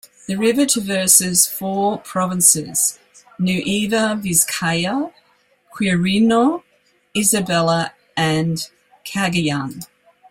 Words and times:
The 0.25 0.35
river 0.35 0.65
traverses 0.65 1.45
four 1.45 1.99
provinces: 1.99 2.97
Nueva 3.37 4.19
Vizcaya, 4.19 5.13
Quirino, 5.77 6.63
Isabela 7.15 7.91
and 8.17 8.67
Cagayan. 9.05 9.85